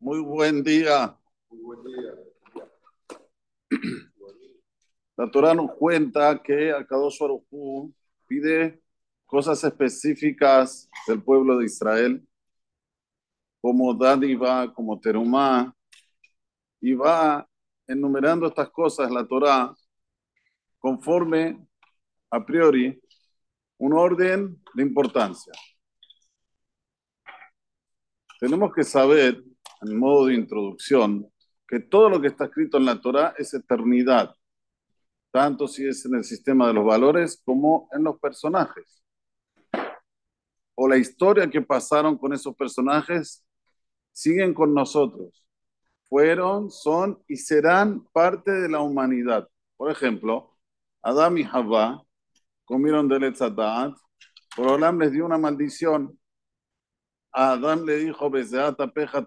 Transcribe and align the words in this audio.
Muy 0.00 0.20
buen 0.20 0.64
día. 0.64 1.14
La 5.14 5.30
Torah 5.30 5.52
nos 5.52 5.72
cuenta 5.72 6.42
que 6.42 6.72
Akadosh 6.72 7.18
Baruj 7.20 7.92
pide 8.26 8.80
cosas 9.26 9.62
específicas 9.62 10.88
del 11.06 11.22
pueblo 11.22 11.58
de 11.58 11.66
Israel, 11.66 12.26
como 13.60 13.92
dádiva, 13.92 14.72
como 14.72 14.98
terumá, 14.98 15.76
y 16.80 16.94
va 16.94 17.46
enumerando 17.86 18.46
estas 18.46 18.70
cosas 18.70 19.10
la 19.10 19.28
Torah 19.28 19.74
conforme 20.78 21.62
a 22.30 22.42
priori 22.42 22.98
un 23.76 23.92
orden 23.92 24.62
de 24.72 24.82
importancia. 24.82 25.52
Tenemos 28.38 28.72
que 28.74 28.82
saber, 28.82 29.44
en 29.82 29.98
modo 29.98 30.26
de 30.26 30.34
introducción, 30.34 31.30
que 31.66 31.80
todo 31.80 32.10
lo 32.10 32.20
que 32.20 32.28
está 32.28 32.46
escrito 32.46 32.76
en 32.78 32.84
la 32.84 33.00
Torah 33.00 33.34
es 33.38 33.54
eternidad, 33.54 34.34
tanto 35.30 35.68
si 35.68 35.86
es 35.86 36.04
en 36.06 36.16
el 36.16 36.24
sistema 36.24 36.66
de 36.66 36.74
los 36.74 36.84
valores 36.84 37.40
como 37.44 37.88
en 37.92 38.04
los 38.04 38.18
personajes. 38.18 39.02
O 40.74 40.88
la 40.88 40.96
historia 40.96 41.48
que 41.48 41.62
pasaron 41.62 42.16
con 42.18 42.32
esos 42.32 42.54
personajes 42.56 43.44
siguen 44.12 44.54
con 44.54 44.74
nosotros. 44.74 45.44
Fueron, 46.08 46.70
son 46.70 47.22
y 47.28 47.36
serán 47.36 48.04
parte 48.12 48.50
de 48.50 48.68
la 48.68 48.80
humanidad. 48.80 49.48
Por 49.76 49.90
ejemplo, 49.90 50.56
Adam 51.02 51.38
y 51.38 51.44
Havá 51.44 52.02
comieron 52.64 53.08
del 53.08 53.24
Etzadat, 53.24 53.94
Olam 54.56 54.98
les 54.98 55.12
dio 55.12 55.24
una 55.24 55.38
maldición 55.38 56.19
a 57.32 57.52
Adán 57.52 57.86
le 57.86 57.96
dijo, 57.96 58.30
peja 58.30 59.24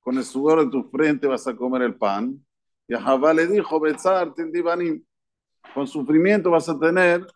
con 0.00 0.18
el 0.18 0.24
sudor 0.24 0.64
de 0.64 0.70
tu 0.70 0.88
frente 0.90 1.26
vas 1.26 1.46
a 1.46 1.56
comer 1.56 1.82
el 1.82 1.96
pan. 1.96 2.44
Y 2.88 2.94
a 2.94 3.00
Javá 3.00 3.34
le 3.34 3.46
dijo, 3.46 3.80
con 5.74 5.86
sufrimiento 5.86 6.50
vas 6.50 6.68
a 6.68 6.78
tener 6.78 7.26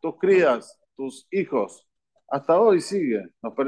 tus 0.00 0.18
crías, 0.18 0.78
tus 0.96 1.26
hijos. 1.30 1.86
Hasta 2.28 2.58
hoy 2.58 2.80
sigue, 2.80 3.22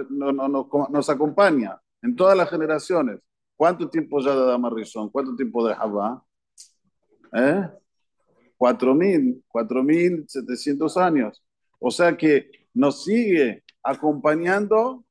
nos, 0.08 1.10
acompaña 1.10 1.78
en 2.02 2.16
todas 2.16 2.36
las 2.36 2.48
generaciones. 2.48 3.20
¿Cuánto 3.56 3.88
tiempo 3.88 4.20
ya 4.20 4.34
de 4.34 4.40
Adama 4.40 4.70
Rishon? 4.70 5.10
¿Cuánto 5.10 5.36
tiempo 5.36 5.66
de 5.66 5.74
Javá? 5.74 6.22
¿Eh? 7.32 7.68
4.000, 8.58 9.42
4.700 9.48 10.96
años. 10.96 11.44
O 11.78 11.90
sea 11.90 12.16
que 12.16 12.50
nos 12.72 13.04
sigue 13.04 13.64
acompañando 13.82 15.05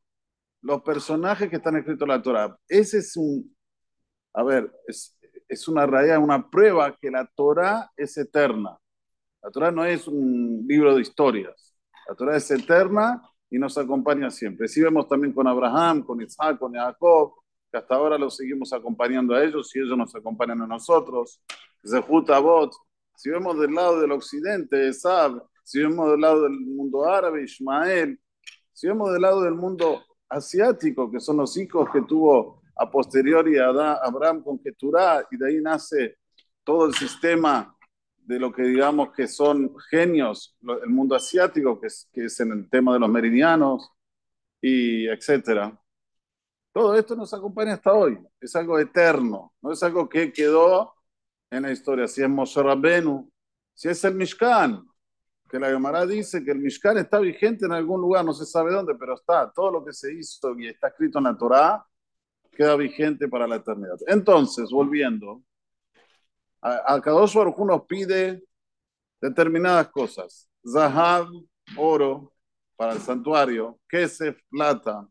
los 0.66 0.82
personajes 0.82 1.48
que 1.48 1.58
están 1.58 1.78
escritos 1.78 2.02
en 2.02 2.08
la 2.08 2.22
Torah. 2.22 2.58
Ese 2.68 2.98
es 2.98 3.16
un, 3.16 3.56
a 4.34 4.42
ver, 4.42 4.72
es, 4.88 5.16
es 5.48 5.68
una 5.68 5.86
realidad, 5.86 6.18
una 6.18 6.50
prueba 6.50 6.98
que 7.00 7.12
la 7.12 7.24
Torah 7.36 7.92
es 7.96 8.18
eterna. 8.18 8.76
La 9.44 9.52
Torah 9.52 9.70
no 9.70 9.86
es 9.86 10.08
un 10.08 10.66
libro 10.68 10.96
de 10.96 11.04
historias. 11.04 11.78
La 12.10 12.16
Torah 12.16 12.36
es 12.36 12.50
eterna 12.50 13.22
y 13.48 13.60
nos 13.60 13.78
acompaña 13.78 14.32
siempre. 14.32 14.68
Si 14.68 14.82
vemos 14.82 15.08
también 15.08 15.34
con 15.34 15.48
Abraham, 15.48 16.02
con 16.04 16.20
Isaac, 16.20 16.58
con 16.58 16.74
Jacob, 16.74 17.34
que 17.72 17.78
hasta 17.78 17.94
ahora 17.94 18.18
los 18.18 18.36
seguimos 18.36 18.74
acompañando 18.74 19.36
a 19.36 19.44
ellos 19.44 19.70
y 19.76 19.80
ellos 19.80 19.96
nos 19.96 20.16
acompañan 20.16 20.64
a 20.64 20.68
nosotros. 20.68 21.44
Zehut 21.88 22.28
Abot. 22.32 22.74
Si 23.16 23.30
vemos 23.30 23.60
del 23.60 23.72
lado 23.72 24.02
del 24.02 24.14
occidente, 24.14 24.88
Esab. 24.88 25.44
Si 25.64 25.80
vemos 25.80 26.10
del 26.10 26.22
lado 26.22 26.42
del 26.42 26.60
mundo 26.60 27.06
árabe, 27.06 27.44
Ismael. 27.44 28.20
Si 28.74 28.88
vemos 28.88 29.14
del 29.14 29.22
lado 29.22 29.44
del 29.44 29.54
mundo 29.54 30.04
asiático, 30.30 31.12
que 31.12 31.20
son 31.20 31.38
los 31.38 31.56
hijos 31.58 31.90
que 31.92 32.02
tuvo 32.02 32.62
a 32.76 32.90
posteriori 32.90 33.58
a 33.58 33.68
Abraham 33.70 34.44
con 34.44 34.59
Keturah, 34.59 35.26
y 35.31 35.38
de 35.38 35.48
ahí 35.48 35.62
nace 35.62 36.18
todo 36.63 36.88
el 36.88 36.94
sistema 36.94 37.75
de 38.18 38.40
lo 38.40 38.52
que 38.52 38.63
digamos 38.63 39.12
que 39.12 39.28
son 39.28 39.75
genios, 39.90 40.58
el 40.84 40.90
mundo 40.90 41.16
asiático, 41.16 41.80
que 41.80 41.88
es, 41.88 42.09
que 42.12 42.25
es 42.25 42.40
en 42.40 42.52
el 42.52 42.69
tema 42.69 42.94
de 42.94 43.00
los 43.00 43.09
meridianos, 43.09 43.91
y 44.62 45.08
etcétera. 45.08 45.80
Todo 46.74 46.96
esto 46.96 47.16
nos 47.16 47.34
acompaña 47.34 47.74
hasta 47.74 47.94
hoy, 47.94 48.18
es 48.42 48.56
algo 48.56 48.80
eterno, 48.80 49.53
no 49.62 49.72
es 49.72 49.81
algo 49.84 50.09
que 50.09 50.34
quedó 50.34 50.94
en 51.52 51.63
la 51.63 51.72
historia, 51.72 52.07
si 52.07 52.24
es 52.24 52.30
Moshe 52.30 52.62
Rabbenu, 52.62 53.31
si 53.74 53.90
es 53.90 54.03
el 54.03 54.16
Mishkan, 54.16 54.86
que 55.50 55.59
la 55.59 55.69
Gemara 55.69 56.06
dice 56.06 56.44
que 56.44 56.51
el 56.51 56.59
Mishkan 56.59 56.97
está 56.97 57.19
vigente 57.19 57.66
en 57.66 57.72
algún 57.72 58.01
lugar, 58.01 58.25
no 58.25 58.33
se 58.33 58.45
sabe 58.45 58.72
dónde, 58.72 58.95
pero 58.95 59.16
está. 59.16 59.51
Todo 59.51 59.72
lo 59.72 59.85
que 59.85 59.94
se 59.94 60.13
hizo 60.13 60.57
y 60.57 60.67
está 60.67 60.88
escrito 60.88 61.19
en 61.19 61.25
la 61.25 61.38
Torá 61.38 61.85
queda 62.51 62.75
vigente 62.75 63.28
para 63.28 63.47
la 63.47 63.57
eternidad. 63.57 63.97
Entonces, 64.07 64.69
volviendo, 64.72 65.44
a, 66.61 67.00
Kadosh 67.00 67.35
Baruj 67.35 67.59
nos 67.59 67.85
pide 67.85 68.44
determinadas 69.22 69.89
cosas. 69.89 70.50
Zahab, 70.67 71.28
oro, 71.77 72.33
para 72.75 72.94
el 72.94 73.00
santuario, 73.00 73.79
Kesef, 73.88 74.38
plata, 74.50 75.07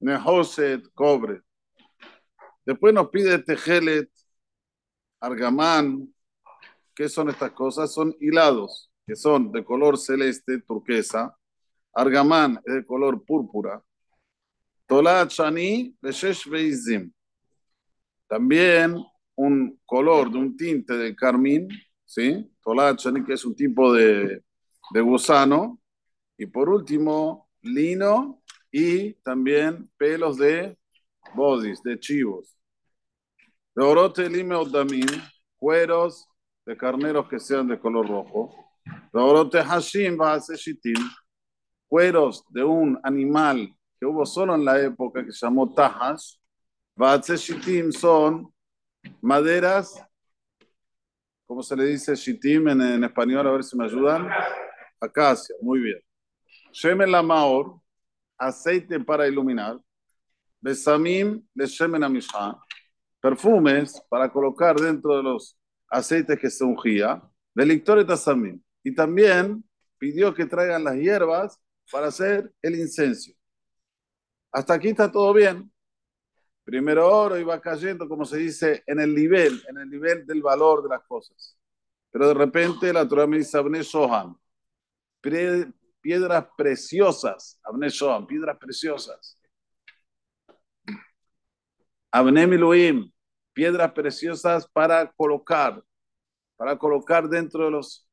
Nehoset, 0.00 0.82
cobre. 0.92 1.40
Después 2.66 2.92
nos 2.92 3.08
pide 3.08 3.38
Tejelet, 3.38 4.10
Argamán. 5.20 6.12
¿Qué 6.94 7.08
son 7.08 7.30
estas 7.30 7.52
cosas? 7.52 7.92
Son 7.92 8.14
hilados 8.20 8.93
que 9.06 9.14
son 9.16 9.52
de 9.52 9.64
color 9.64 9.98
celeste, 9.98 10.60
turquesa. 10.62 11.36
Argamán 11.92 12.60
es 12.64 12.74
de 12.74 12.86
color 12.86 13.24
púrpura. 13.24 13.82
Tolat 14.86 15.30
Shani 15.30 15.96
Shesh 16.02 16.48
Beizim. 16.48 17.12
También 18.26 18.96
un 19.36 19.80
color 19.84 20.30
de 20.30 20.38
un 20.38 20.56
tinte 20.56 20.94
de 20.94 21.14
carmín, 21.14 21.68
¿sí? 22.04 22.50
Tolat 22.62 22.98
Shani, 22.98 23.24
que 23.24 23.34
es 23.34 23.44
un 23.44 23.54
tipo 23.54 23.92
de, 23.92 24.42
de 24.92 25.00
gusano. 25.00 25.80
Y 26.36 26.46
por 26.46 26.68
último, 26.68 27.48
lino 27.62 28.42
y 28.72 29.14
también 29.22 29.90
pelos 29.96 30.36
de 30.36 30.76
bodis, 31.34 31.82
de 31.82 31.98
chivos. 31.98 32.56
De 33.74 33.84
orote 33.84 34.28
lime 34.28 34.56
damin, 34.70 35.06
cueros 35.56 36.26
de 36.66 36.76
carneros 36.76 37.28
que 37.28 37.38
sean 37.38 37.68
de 37.68 37.78
color 37.78 38.08
rojo 38.08 38.63
cueros 41.86 42.44
de 42.48 42.64
un 42.64 42.98
animal 43.04 43.72
que 43.98 44.06
hubo 44.06 44.26
solo 44.26 44.54
en 44.54 44.64
la 44.64 44.80
época 44.80 45.24
que 45.24 45.32
se 45.32 45.46
llamó 45.46 45.72
Tajas, 45.72 46.40
Shitim 46.96 47.92
son 47.92 48.52
maderas, 49.20 50.04
¿cómo 51.46 51.62
se 51.62 51.76
le 51.76 51.84
dice 51.86 52.16
Shitim 52.16 52.68
en, 52.68 53.04
español? 53.04 53.46
A 53.46 53.52
ver 53.52 53.62
si 53.62 53.76
me 53.76 53.84
ayudan. 53.84 54.28
Acacia, 55.00 55.54
muy 55.60 55.80
bien. 55.80 56.00
Shemen 56.72 57.12
Lamaor, 57.12 57.80
aceite 58.38 58.98
para 59.00 59.28
iluminar. 59.28 59.78
Besamim 60.60 61.46
de 61.54 61.66
Shemen 61.66 62.02
perfumes 63.20 64.02
para 64.08 64.32
colocar 64.32 64.74
dentro 64.76 65.16
de 65.16 65.22
los 65.22 65.56
aceites 65.88 66.38
que 66.40 66.50
se 66.50 66.64
ungía. 66.64 67.22
Delictores 67.54 68.06
Tasamim 68.06 68.60
y 68.84 68.94
también 68.94 69.64
pidió 69.98 70.34
que 70.34 70.46
traigan 70.46 70.84
las 70.84 70.96
hierbas 70.96 71.58
para 71.90 72.08
hacer 72.08 72.52
el 72.62 72.76
incenso. 72.76 73.32
Hasta 74.52 74.74
aquí 74.74 74.88
está 74.88 75.10
todo 75.10 75.32
bien. 75.32 75.72
Primero 76.62 77.10
oro 77.10 77.38
iba 77.38 77.60
cayendo, 77.60 78.08
como 78.08 78.24
se 78.24 78.38
dice, 78.38 78.84
en 78.86 79.00
el 79.00 79.14
nivel, 79.14 79.62
en 79.68 79.78
el 79.78 79.90
nivel 79.90 80.26
del 80.26 80.42
valor 80.42 80.82
de 80.82 80.90
las 80.90 81.02
cosas. 81.04 81.58
Pero 82.10 82.28
de 82.28 82.34
repente 82.34 82.92
la 82.92 83.08
Torah 83.08 83.26
me 83.26 83.38
dice, 83.38 83.58
Abne 83.58 83.82
Sohan, 83.82 84.36
piedras 85.20 86.46
preciosas, 86.56 87.58
Abne 87.64 87.90
Sohan, 87.90 88.26
piedras 88.26 88.56
preciosas. 88.58 89.38
Abne 92.12 92.46
Miluim, 92.46 93.10
piedras 93.52 93.92
preciosas 93.92 94.68
para 94.68 95.10
colocar, 95.12 95.82
para 96.56 96.78
colocar 96.78 97.28
dentro 97.28 97.64
de 97.64 97.70
los 97.72 98.03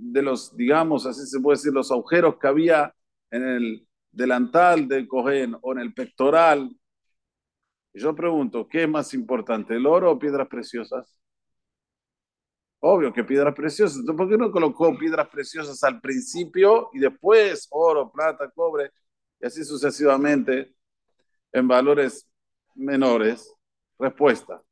de 0.00 0.22
los, 0.22 0.56
digamos, 0.56 1.06
así 1.06 1.26
se 1.26 1.40
puede 1.40 1.58
decir, 1.58 1.72
los 1.72 1.90
agujeros 1.90 2.36
que 2.38 2.46
había 2.48 2.94
en 3.30 3.42
el 3.44 3.88
delantal 4.10 4.88
del 4.88 5.08
Cohen 5.08 5.56
o 5.60 5.72
en 5.72 5.80
el 5.80 5.94
pectoral. 5.94 6.70
yo 7.94 8.14
pregunto, 8.14 8.68
¿qué 8.68 8.84
es 8.84 8.88
más 8.88 9.12
importante, 9.14 9.74
el 9.74 9.86
oro 9.86 10.12
o 10.12 10.18
piedras 10.18 10.48
preciosas? 10.48 11.18
Obvio 12.80 13.12
que 13.12 13.24
piedras 13.24 13.54
preciosas. 13.54 13.98
Entonces, 13.98 14.18
¿por 14.18 14.28
qué 14.28 14.38
no 14.38 14.52
colocó 14.52 14.96
piedras 14.96 15.28
preciosas 15.28 15.82
al 15.82 16.00
principio 16.00 16.90
y 16.92 17.00
después 17.00 17.66
oro, 17.70 18.10
plata, 18.12 18.50
cobre 18.50 18.92
y 19.40 19.46
así 19.46 19.64
sucesivamente 19.64 20.74
en 21.52 21.68
valores 21.68 22.28
menores? 22.74 23.52
Respuesta. 23.98 24.62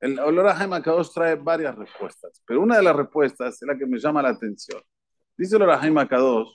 El 0.00 0.18
olor 0.18 0.48
a 0.48 0.82
Kadosh 0.82 1.12
trae 1.12 1.36
varias 1.36 1.76
respuestas, 1.76 2.42
pero 2.46 2.62
una 2.62 2.76
de 2.76 2.82
las 2.82 2.96
respuestas 2.96 3.60
es 3.60 3.68
la 3.68 3.76
que 3.76 3.86
me 3.86 3.98
llama 3.98 4.22
la 4.22 4.30
atención. 4.30 4.82
Dice 5.36 5.56
el 5.56 5.62
olor 5.62 5.78
a 5.98 6.08
Kadosh, 6.08 6.48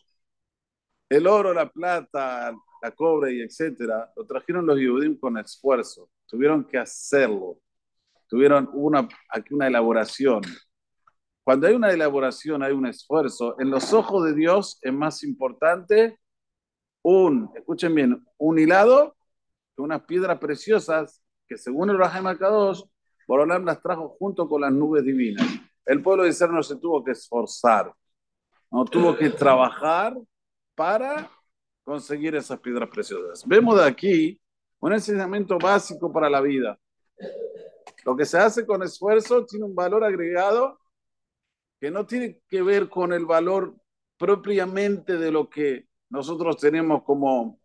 el 1.09 1.27
oro, 1.27 1.53
la 1.53 1.69
plata, 1.69 2.55
la 2.81 2.91
cobre 2.91 3.33
y 3.33 3.41
etcétera, 3.41 4.11
lo 4.15 4.25
trajeron 4.25 4.65
los 4.65 4.75
judíos 4.75 5.17
con 5.19 5.37
esfuerzo. 5.37 6.09
tuvieron 6.25 6.65
que 6.65 6.77
hacerlo, 6.79 7.59
tuvieron 8.27 8.69
una, 8.73 9.07
aquí 9.29 9.53
una 9.53 9.67
elaboración. 9.67 10.41
Cuando 11.43 11.67
hay 11.67 11.75
una 11.75 11.91
elaboración, 11.91 12.63
hay 12.63 12.73
un 12.73 12.87
esfuerzo. 12.87 13.55
En 13.59 13.69
los 13.69 13.93
ojos 13.93 14.25
de 14.25 14.33
Dios 14.33 14.79
es 14.81 14.91
más 14.91 15.23
importante 15.23 16.17
un, 17.03 17.51
escuchen 17.55 17.93
bien, 17.93 18.25
un 18.37 18.57
hilado 18.57 19.15
que 19.75 19.83
unas 19.83 20.01
piedras 20.05 20.39
preciosas 20.39 21.21
que 21.47 21.57
según 21.57 21.91
el 21.91 21.99
Rahim 21.99 22.25
Akadosh, 22.25 22.81
Borolam 23.27 23.65
las 23.65 23.81
trajo 23.81 24.15
junto 24.19 24.47
con 24.47 24.61
las 24.61 24.71
nubes 24.71 25.03
divinas. 25.03 25.45
El 25.85 26.01
pueblo 26.01 26.23
de 26.23 26.29
Israel 26.29 26.53
no 26.53 26.63
se 26.63 26.77
tuvo 26.77 27.03
que 27.03 27.11
esforzar, 27.11 27.93
no 28.71 28.85
tuvo 28.85 29.15
que 29.15 29.29
trabajar 29.29 30.17
para 30.73 31.29
conseguir 31.83 32.35
esas 32.35 32.59
piedras 32.59 32.89
preciosas. 32.89 33.47
Vemos 33.47 33.77
de 33.77 33.85
aquí 33.85 34.41
un 34.79 34.93
enseñamiento 34.93 35.57
básico 35.57 36.11
para 36.11 36.29
la 36.29 36.41
vida. 36.41 36.77
Lo 38.03 38.15
que 38.15 38.25
se 38.25 38.37
hace 38.37 38.65
con 38.65 38.83
esfuerzo 38.83 39.45
tiene 39.45 39.65
un 39.65 39.75
valor 39.75 40.03
agregado 40.03 40.79
que 41.79 41.89
no 41.91 42.05
tiene 42.05 42.39
que 42.47 42.61
ver 42.61 42.89
con 42.89 43.13
el 43.13 43.25
valor 43.25 43.75
propiamente 44.17 45.17
de 45.17 45.31
lo 45.31 45.49
que 45.49 45.87
nosotros 46.09 46.57
tenemos 46.57 47.03
como, 47.03 47.59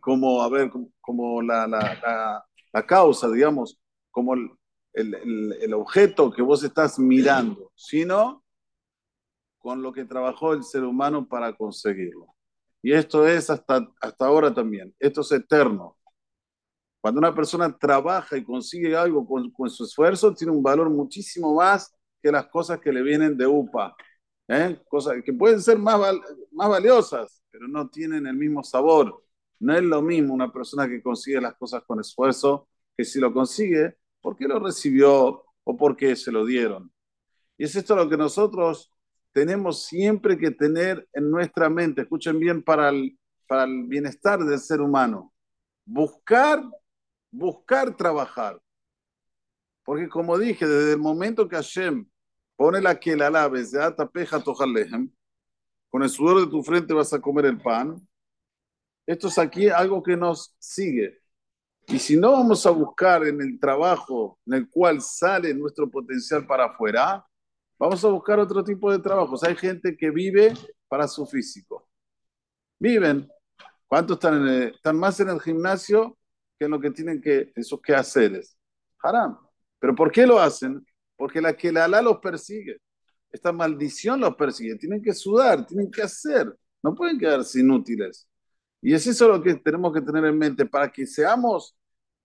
como 0.00 0.42
a 0.42 0.48
ver, 0.48 0.70
como 1.00 1.42
la, 1.42 1.66
la, 1.66 2.44
la, 2.72 2.86
causa, 2.86 3.28
digamos, 3.30 3.79
como 4.10 4.34
el, 4.34 4.50
el, 4.92 5.74
objeto 5.74 6.30
que 6.30 6.42
vos 6.42 6.62
estás 6.64 6.98
mirando, 6.98 7.70
sino 7.74 8.44
con 9.58 9.82
lo 9.82 9.92
que 9.92 10.04
trabajó 10.04 10.52
el 10.54 10.64
ser 10.64 10.84
humano 10.84 11.28
para 11.28 11.54
conseguirlo. 11.54 12.34
Y 12.82 12.92
esto 12.92 13.26
es 13.26 13.50
hasta, 13.50 13.88
hasta 14.00 14.26
ahora 14.26 14.52
también, 14.52 14.94
esto 14.98 15.20
es 15.20 15.32
eterno. 15.32 15.96
Cuando 17.00 17.18
una 17.18 17.34
persona 17.34 17.76
trabaja 17.78 18.36
y 18.36 18.44
consigue 18.44 18.94
algo 18.96 19.26
con, 19.26 19.50
con 19.50 19.70
su 19.70 19.84
esfuerzo, 19.84 20.34
tiene 20.34 20.52
un 20.52 20.62
valor 20.62 20.90
muchísimo 20.90 21.54
más 21.54 21.94
que 22.22 22.30
las 22.30 22.46
cosas 22.48 22.80
que 22.80 22.92
le 22.92 23.02
vienen 23.02 23.36
de 23.36 23.46
UPA. 23.46 23.94
¿eh? 24.48 24.80
Cosas 24.88 25.16
que 25.24 25.32
pueden 25.32 25.62
ser 25.62 25.78
más, 25.78 25.98
más 26.52 26.68
valiosas, 26.68 27.42
pero 27.50 27.68
no 27.68 27.88
tienen 27.88 28.26
el 28.26 28.36
mismo 28.36 28.62
sabor. 28.62 29.24
No 29.58 29.74
es 29.74 29.82
lo 29.82 30.02
mismo 30.02 30.34
una 30.34 30.52
persona 30.52 30.88
que 30.88 31.02
consigue 31.02 31.40
las 31.40 31.54
cosas 31.54 31.82
con 31.86 32.00
esfuerzo 32.00 32.68
que 32.96 33.04
si 33.04 33.18
lo 33.18 33.32
consigue 33.32 33.96
porque 34.20 34.46
lo 34.46 34.58
recibió 34.58 35.44
o 35.64 35.76
porque 35.76 36.16
se 36.16 36.32
lo 36.32 36.44
dieron. 36.44 36.92
Y 37.56 37.64
es 37.64 37.76
esto 37.76 37.94
lo 37.94 38.08
que 38.08 38.16
nosotros 38.16 38.92
tenemos 39.32 39.84
siempre 39.84 40.38
que 40.38 40.50
tener 40.50 41.08
en 41.12 41.30
nuestra 41.30 41.68
mente, 41.68 42.02
escuchen 42.02 42.38
bien, 42.38 42.62
para 42.62 42.88
el, 42.88 43.18
para 43.46 43.64
el 43.64 43.84
bienestar 43.86 44.40
del 44.40 44.58
ser 44.58 44.80
humano. 44.80 45.32
Buscar, 45.84 46.62
buscar 47.30 47.96
trabajar. 47.96 48.60
Porque 49.84 50.08
como 50.08 50.38
dije, 50.38 50.66
desde 50.66 50.92
el 50.92 50.98
momento 50.98 51.48
que 51.48 51.56
Hashem 51.56 52.08
pone 52.56 52.80
la 52.80 52.98
que 52.98 53.16
la 53.16 53.28
alaves 53.28 53.70
de 53.72 53.82
atapeja 53.82 54.42
tojalehem, 54.42 55.10
con 55.88 56.02
el 56.02 56.08
sudor 56.08 56.44
de 56.44 56.50
tu 56.50 56.62
frente 56.62 56.94
vas 56.94 57.12
a 57.12 57.20
comer 57.20 57.46
el 57.46 57.60
pan. 57.60 58.06
Esto 59.06 59.28
es 59.28 59.38
aquí 59.38 59.68
algo 59.68 60.02
que 60.02 60.16
nos 60.16 60.54
sigue. 60.58 61.19
Y 61.92 61.98
si 61.98 62.16
no 62.16 62.30
vamos 62.30 62.64
a 62.66 62.70
buscar 62.70 63.26
en 63.26 63.40
el 63.40 63.58
trabajo 63.58 64.38
en 64.46 64.54
el 64.54 64.70
cual 64.70 65.02
sale 65.02 65.52
nuestro 65.52 65.90
potencial 65.90 66.46
para 66.46 66.66
afuera, 66.66 67.26
vamos 67.76 68.04
a 68.04 68.08
buscar 68.08 68.38
otro 68.38 68.62
tipo 68.62 68.92
de 68.92 69.00
trabajos. 69.00 69.42
Hay 69.42 69.56
gente 69.56 69.96
que 69.96 70.10
vive 70.10 70.54
para 70.86 71.08
su 71.08 71.26
físico. 71.26 71.88
Viven. 72.78 73.28
¿Cuántos 73.88 74.18
están, 74.18 74.46
están 74.46 74.96
más 74.98 75.18
en 75.18 75.30
el 75.30 75.40
gimnasio 75.40 76.16
que 76.56 76.66
en 76.66 76.70
lo 76.70 76.80
que 76.80 76.92
tienen 76.92 77.20
que, 77.20 77.50
esos 77.56 77.80
quehaceres? 77.82 78.56
Haram. 79.02 79.36
¿Pero 79.80 79.92
por 79.96 80.12
qué 80.12 80.24
lo 80.28 80.38
hacen? 80.38 80.86
Porque 81.16 81.40
la 81.40 81.56
que 81.56 81.72
la 81.72 81.86
ala 81.86 82.00
los 82.00 82.18
persigue. 82.18 82.76
Esta 83.32 83.50
maldición 83.50 84.20
los 84.20 84.36
persigue. 84.36 84.76
Tienen 84.76 85.02
que 85.02 85.12
sudar, 85.12 85.66
tienen 85.66 85.90
que 85.90 86.02
hacer. 86.02 86.56
No 86.84 86.94
pueden 86.94 87.18
quedarse 87.18 87.58
inútiles. 87.58 88.28
Y 88.80 88.94
es 88.94 89.04
eso 89.08 89.26
lo 89.26 89.42
que 89.42 89.56
tenemos 89.56 89.92
que 89.92 90.00
tener 90.00 90.24
en 90.24 90.38
mente 90.38 90.64
para 90.66 90.88
que 90.88 91.04
seamos 91.04 91.76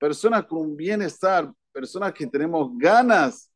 personas 0.06 0.46
con 0.46 0.78
bienestar, 0.78 1.52
personas 1.72 2.14
que 2.14 2.28
tenemos 2.28 2.70
ganas 2.78 3.52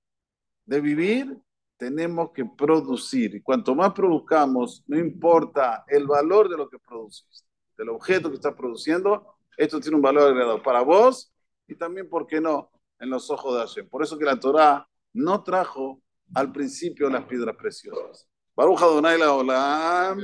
de 0.66 0.82
vivir, 0.82 1.38
tenemos 1.78 2.32
que 2.32 2.44
producir. 2.44 3.36
Y 3.36 3.42
cuanto 3.44 3.76
más 3.76 3.94
produzcamos, 3.94 4.84
no 4.88 4.98
importa 4.98 5.84
el 5.88 6.08
valor 6.08 6.50
de 6.50 6.58
lo 6.58 6.68
que 6.68 6.80
produces, 6.80 7.46
del 7.78 7.90
objeto 7.90 8.30
que 8.30 8.38
estás 8.38 8.56
produciendo, 8.56 9.36
esto 9.56 9.80
tiene 9.80 9.98
un 9.98 10.02
valor 10.02 10.32
agregado 10.32 10.64
para 10.64 10.82
vos 10.82 11.32
y 11.68 11.76
también, 11.76 12.10
¿por 12.10 12.26
qué 12.26 12.42
no?, 12.42 12.72
en 13.00 13.12
los 13.12 13.30
ojos 13.30 13.54
de 13.54 13.60
Hashem. 13.60 13.88
Por 13.88 14.02
eso 14.02 14.18
que 14.18 14.26
la 14.26 14.40
Torah 14.40 14.90
no 15.14 15.44
trajo 15.44 16.02
al 16.34 16.52
principio 16.52 17.12
las 17.12 17.26
piedras 17.26 17.56
preciosas. 17.58 18.28
Baruch 18.56 18.82
Adonai 18.82 19.20
la 19.20 19.34
Olam. 19.36 20.20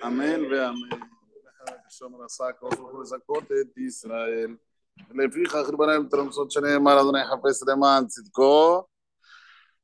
Amén, 0.00 0.48
ve 0.48 0.64
amén. 0.64 0.88
Israel. 3.76 4.58
לפי 5.14 5.44
כך 5.44 5.68
רבנם 5.72 6.08
תרמסות 6.10 6.50
שנאמר 6.50 7.00
אדוני 7.00 7.24
חפש 7.24 7.68
למען 7.68 8.06
צדקו 8.06 8.82